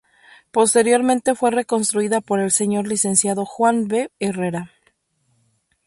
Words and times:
Posteriormente 0.49 1.35
fue 1.35 1.51
reconstruida 1.51 2.21
por 2.21 2.39
el 2.39 2.49
Señor 2.49 2.87
Licenciado 2.87 3.45
Juan 3.45 3.87
B. 3.87 4.09
Herrera. 4.19 4.71